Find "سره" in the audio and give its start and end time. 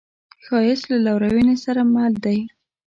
1.65-1.81